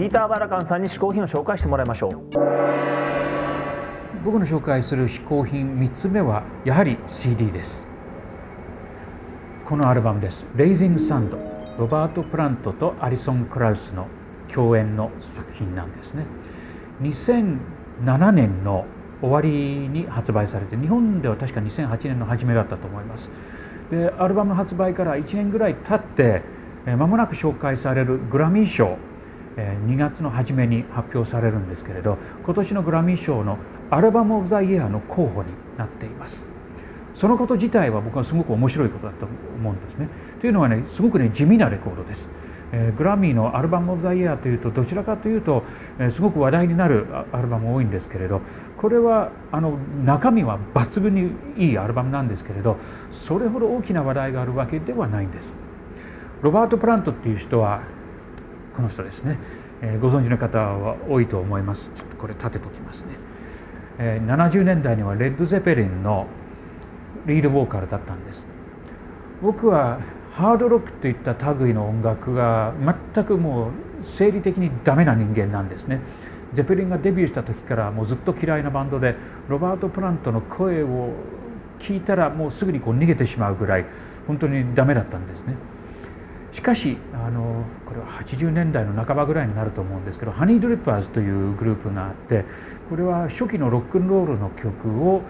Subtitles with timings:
[0.00, 2.12] ピーター・バラカンさんに嗜好品を紹介してもらいましょう。
[4.24, 7.84] 僕の紹介する嗜好品3つ目はやはり CD です。
[9.66, 11.36] このアルバムです「レイジング・サンド」
[11.78, 14.06] ロバート・プラントとアリソン・クラウスの
[14.48, 16.24] 共演の作品なんですね。
[17.02, 18.86] 2007年の
[19.20, 23.30] 終わりに発売されて日本では確か2008年の初めだったと思います。
[23.90, 26.40] でアルバム発売から1年ぐらい経って
[26.86, 28.96] 間もなく紹介されるグラミー賞
[29.56, 33.58] 2月の初めに発表されるんですけれど今年のグラミー賞の
[33.90, 36.44] アルバム・オブ・ザ・イヤーの候補になっています。
[37.14, 40.08] そのこと自体は僕はすごく面白いことだと思うんですね。
[40.40, 42.28] というのはねすごくね地味なレコードです。
[42.72, 45.64] えー、グラミーのアルバム・オブ・ザ・イヤーというとどちらかというと、
[45.98, 48.42] えー、すごく話題になるアルバム多いんですけれど
[48.78, 52.76] これはあの中身は抜群にいいアルバムなんですけれど
[53.10, 55.54] それほど大きな話題があるわけではないんです。
[56.42, 57.82] ロバート・プラントっていう人は
[58.80, 59.36] この人ですね、
[59.82, 61.90] えー、ご存知の方は多いと思います。
[61.94, 63.08] ちょっとこれ立てときますね、
[63.98, 66.26] えー、70年代にはレッド・ゼペリンの
[67.26, 68.46] リードボーカルだったんです。
[69.42, 70.00] 僕は
[70.32, 72.72] ハードロックといった類の音楽が
[73.14, 73.70] 全くもう
[74.04, 76.00] 生理的にダメな人間なんですね。
[76.54, 79.14] ゼペリンがデビューした時からもうずっと嫌いなバンドで
[79.48, 81.10] ロバート・プラントの声を
[81.78, 83.84] 聞いたらもうすぐにこう逃げてしまうぐらい
[84.26, 85.54] 本当にダメだったんですね。
[86.52, 92.44] しかしあのこれは80年代の半ばぐらいになると思うんですけどハニー・ドリッパーズというグループがあって
[92.88, 95.22] これは初期のロックンロールの曲を、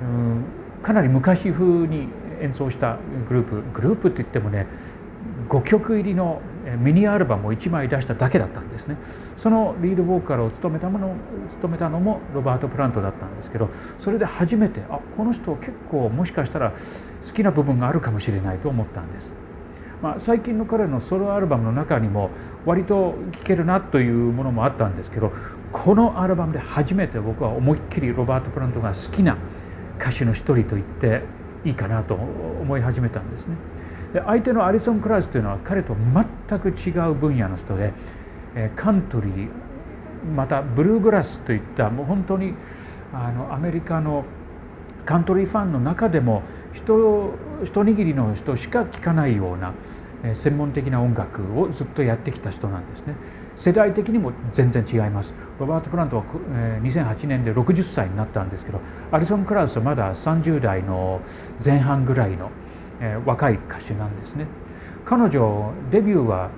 [0.00, 0.44] うん、
[0.82, 2.08] かなり昔風に
[2.40, 4.66] 演奏したグループグループって言ってもね
[5.48, 6.40] 5曲入りの
[6.78, 8.96] ミニアルバムを1枚出しただけだったんですね。
[9.36, 11.14] そのリードボーカルを務めたもの
[11.50, 19.32] 務めたのもロバート・プラントだったんですけどそれで初めてあこの人結構もしかしたら好きな部分があるかもしれないと思ったんです、
[20.02, 22.30] まあ、最近の彼のソロアルバムの中にも
[22.66, 25.32] 割と聴けるなというものもあったんですけど
[25.70, 29.38] このアルバムで初めて僕は思いっきりロバート・プラントが好きな
[30.00, 31.22] 歌手の一人と言って
[31.64, 33.56] いいかなと思い始めたんですね。
[34.12, 35.94] で相手のアリソン・クラウスというのは彼と
[36.48, 37.92] 全く違う分野の人で
[38.74, 39.48] カントリー
[40.34, 42.54] またブルーグラスといったもう本当に
[43.14, 44.24] あのアメリカの
[45.06, 46.42] カントリーファンの中でも
[46.74, 46.82] 一
[47.64, 49.72] 一握りの人しか聴かないような
[50.34, 53.14] 専門的な音楽をずっとやってきた人なんですね。
[53.56, 55.34] 世代的にも全然違います。
[55.58, 56.24] ロバート・プラントは
[56.82, 58.80] 2008年で60歳になったんですけど
[59.10, 61.20] アリソン・クラウスはまだ30代の
[61.62, 62.50] 前半ぐらいの
[63.26, 64.46] 若い歌手なんですね。
[65.04, 66.50] 彼女デビューは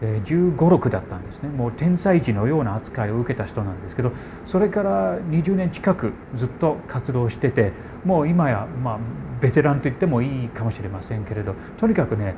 [0.00, 1.50] 1 5 6だったんですね。
[1.50, 4.12] もう天才児のような扱いを受けた人なんですけど
[4.46, 7.72] それから20年近くずっと活動してて
[8.04, 8.98] もう今やまあ
[9.40, 12.34] ベテランと言ってもいいかもしれませんけれどとにかくね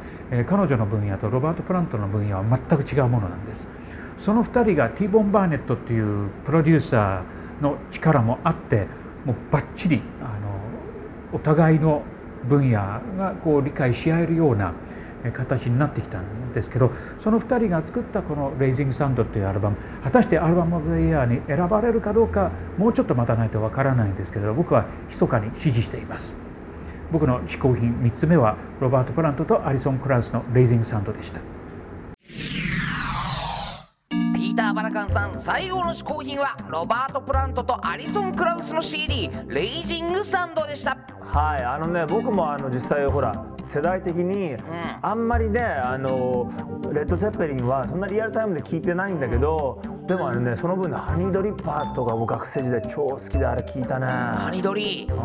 [0.48, 3.66] 彼女の分野とロバート・プラントの分野は全く違うものなんです。
[4.18, 8.86] その2人がティーボン・バーネットっていうプロデューサーの力もあって
[9.24, 10.60] もうバッチリあの
[11.32, 12.02] お互いの
[12.44, 14.74] 分野がこう理解し合えるような
[15.32, 16.90] 形になってきたんですけど
[17.20, 26.36] その2人が作ったこの「レイジング・サンド」っていうアルバム果たしてアルバム・オブ・ザ・イヤーに選ばれるかどうかもうちょっと待たないとわからないんですけど僕は密かに支持しています
[27.12, 31.40] 僕の嗜好品3つ目はロバート・プラントとアリソン・クラウスの「レイジング・サンド」でした。
[34.74, 40.96] バラカンさん最後の嗜好品はロバート・プラントとアリソン・クラウスの CD「レイジング・サンド」でした。
[41.20, 44.56] はいあのね僕もあの実際ほら世代的に、
[45.02, 46.50] あんまりねあの
[46.92, 54.06] レッド・ゼッペリンはそんなリアルタイムで聞いてないんだけど、でもあのねその分ねハニードリッパーズとかも学生時代超好きであれ聞いたね。
[54.06, 55.06] ハニドリ？
[55.08, 55.16] うん。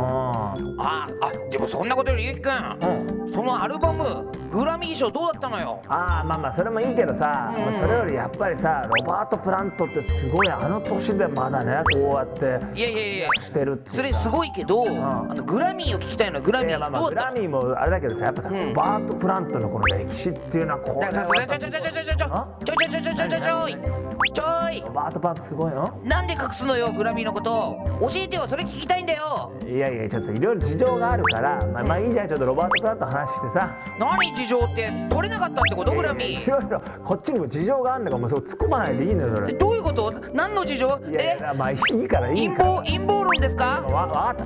[0.80, 2.78] ああでもそんなことよりゆきくん、
[3.26, 5.80] うん、そのアルバムグラミー賞どうだったのよ？
[5.88, 13.30] ああまあまあそれもいいけどさ、うん、それよりやっぱりさロバート・プラントってすごいあの年でまだねこうやっていやいやいや。
[13.40, 22.26] してるそれすごいけど、うん、あのグラミーを聞きたいのグラミーまあまあグラミーもあれだけどさやっぱさ、うん、ロバート・プラントのこの歴史っていうのはこれはちょちょちょちょちょちょちょ
[22.66, 24.82] ちょちょちょちょちょちょちょい。
[24.82, 26.02] ロバート・プラントすごいの？
[26.04, 27.78] なんで隠すのよグラミーのこと？
[28.02, 29.54] 教えてよそれ聞きたいんだよ。
[29.68, 33.78] いやいやちょっといろいろ事情があるからまあまあいいじゃんちょっとロバート・プラント話してさ。
[34.00, 35.92] 何事情って取れなかったってこと？
[35.94, 36.44] グラミー。
[36.44, 39.54] いろいろこっちにも事情があるんだからもうそう突っ込まないでいいのよそれ。
[39.54, 40.14] どういうこと？
[40.34, 41.00] 何の事情？
[41.10, 42.70] いやいやまあいいからいいから。
[42.70, 43.82] 陰謀陰謀論ですか？
[43.82, 44.46] わ分かった。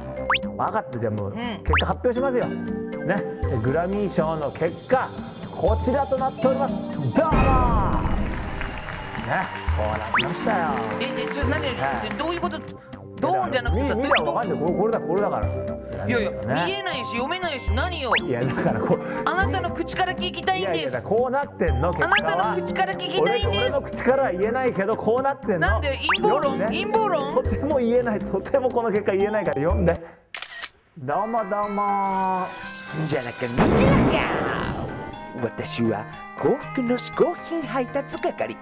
[0.49, 2.45] 分かったじゃあもう、結果発表しますよ。
[2.45, 3.15] ね。
[3.47, 5.09] じゃグラミー賞の結果
[5.55, 6.73] こちらとなっております。
[6.93, 7.31] どうも
[9.27, 9.45] ね
[9.77, 10.69] こうなりましたよ。
[10.99, 12.59] ええちょ何、はい、どういうこと？
[13.21, 14.25] ドーンじゃなくてさ見見どういうこと？
[14.25, 14.59] たらわかんない。
[14.59, 15.47] これこれだこれだから。
[16.07, 16.37] いやいやね。
[16.65, 18.99] 見えないし読めないし何よいやだからこう。
[19.25, 22.35] あなたの口から聞きたいんいやいやですこうなってんの結あ果は。
[22.37, 23.59] なたの口から聞きたいんです。
[23.59, 25.59] 俺俺の口からは言えないけどこうなってんの。
[25.59, 26.59] なんで陰謀論？
[26.59, 27.33] 陰謀論？
[27.35, 30.21] とても言えないとてもこの結果言えないから読んで。
[30.97, 32.47] どうもどうも。
[33.07, 34.17] じゃなかにじゃなか
[35.41, 36.03] 私は
[36.37, 38.57] 幸福の嗜好品配達係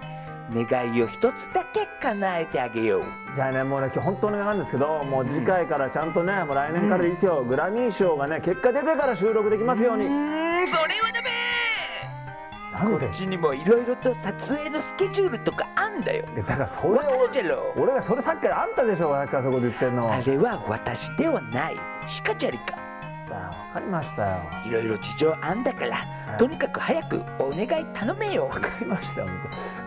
[0.52, 3.04] 願いを一つだけ叶えてあげよう。
[3.34, 10.68] じゃあねもうね今日本当になんですけどもう次回からちゃんとねもう来年からでいいですよ、グラミー賞がね結果出てから収録できますように、うーん。
[10.68, 11.28] それはダメ。
[12.72, 13.06] なんで？
[13.06, 16.24] こっちにもいろいろと撮影のスケジュールとかあんだよ。
[16.36, 17.74] だからそれわかるじゃろ？
[17.76, 20.10] 俺がそれさっきからあんたでしょさっきからそこで言ってんの。
[20.10, 21.76] あれは私ではない。
[22.06, 22.74] シカチャリか。
[22.74, 22.79] わ
[23.72, 24.38] かりましたよ。
[24.66, 25.98] いろいろ事情あんだから、
[26.38, 28.46] とにかく早くお願い頼めよ。
[28.46, 29.24] わかりました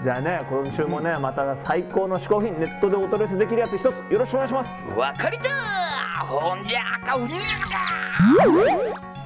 [0.01, 4.85] じゃあね今週もねまた最高の嗜好品ネットでお取り寄せできるやつ一つよろしくお願いします。
[4.87, 5.43] わかりだ
[6.25, 7.33] ほんじゃかうに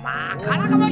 [0.04, 0.86] まあからかも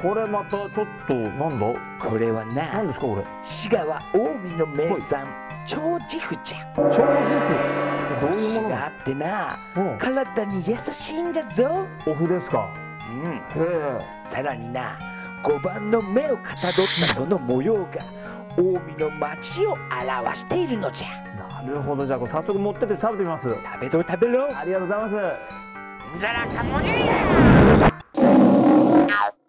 [0.00, 1.66] これまたちょっとなんだ？
[1.98, 3.24] これは何なですかこれ？
[3.42, 4.22] 滋賀は近
[4.54, 5.26] 江の名産
[5.66, 6.58] 長寿府じゃ。
[6.76, 6.90] 長
[7.26, 7.97] 寿符
[8.78, 9.58] どういうものながあってな。
[9.76, 9.98] うん。
[9.98, 11.64] 体に優しいんだぞ。
[11.64, 12.68] のお麩ですか。
[13.10, 13.40] うん。
[14.22, 14.98] さらにな
[15.42, 18.02] 5番の目をかたどったその模様が
[18.56, 21.08] 近江の町を表しているのじゃ。
[21.36, 22.06] なるほど。
[22.06, 23.48] じゃあ早速持ってって食べてみます。
[23.48, 24.56] 食べろ食べろ。
[24.56, 25.08] ありがとうございま
[26.18, 27.52] じゃらかもじゃりや。
[27.52, 27.57] す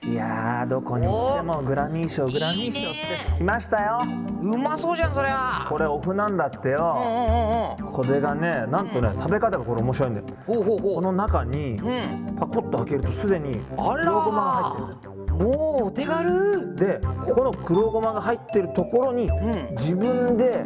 [0.01, 2.93] いやーどこに行ってもグラミー賞グラミー賞っ
[3.33, 4.01] て来ましたよ。
[4.41, 5.65] うまそうじゃんそりゃ。
[5.67, 7.93] これお麩なんだってうんようんうん。
[7.93, 10.25] これがねなんとね食べ方がこれ面白いんだよ。
[10.47, 10.95] ほうほうほう。
[10.95, 12.35] この中にうん。
[12.37, 15.33] パコッと開けるとすでに黒ごまが入ってる。
[15.33, 16.75] もうお手軽。
[16.75, 19.29] でここの黒ごまが入ってるところにん。
[19.71, 20.65] 自分で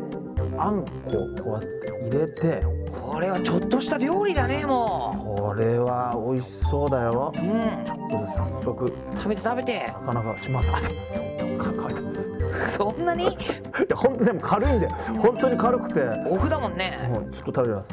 [0.58, 1.68] あんこをこうやって
[2.10, 2.64] 入れて
[3.12, 7.34] これはちょっとした料理だねもこれは美味しそうだよ。
[7.36, 7.48] ううん。
[7.86, 8.94] ちょっと早速。
[9.16, 9.88] 食べて食べて。
[9.88, 10.72] なかなかしまった。
[12.70, 13.26] そんなに？
[13.30, 13.32] や
[13.96, 14.88] 本当でも軽いんで
[15.20, 16.02] 本当に軽くて。
[16.30, 17.10] お麩だもんね。
[17.12, 17.90] もうちょっと食べてます。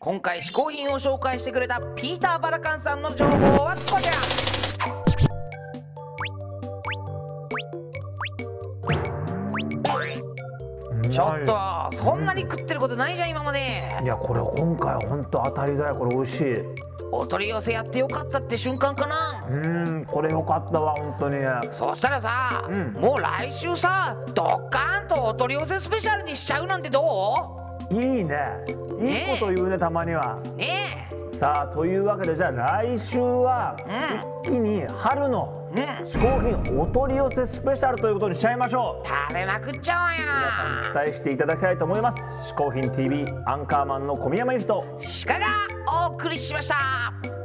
[0.01, 3.36] 今回嗜好品を紹介してくれたピーター・バラカンさんの情報
[3.66, 4.13] はこちら。
[11.12, 13.60] ちょっとそんなに食ってることないじゃん今まで。
[14.01, 16.56] いやこれ今回は本当当たりだよこれ美味しい。
[17.12, 19.46] お取り寄せやってよかったって瞬間かな。
[19.50, 19.53] う
[20.00, 21.39] んこれよかったわ本当に。
[21.74, 22.94] そしたらさ、うん。
[22.94, 28.38] もう来週さドッカーンとお取り寄せスペシャルにしちゃうなんてどいいね。
[29.01, 30.39] いいこと言うねたまには。
[30.43, 39.08] うねさあというわけでじゃあ来週はえ一気に春の嗜好品お取り寄せスペシャルということにしちゃいましょう。
[39.08, 42.53] 食べまくっちゃおう期や待していただきたいと思います。
[42.53, 44.84] 嗜好品 TV アンカーマンの小宮山由紀と
[45.27, 45.46] 鹿が
[46.10, 47.38] お送りしました